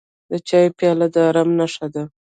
د 0.29 0.31
چای 0.47 0.65
پیاله 0.77 1.07
د 1.13 1.15
ارام 1.27 1.49
نښه 1.59 1.87
ده. 1.93 2.03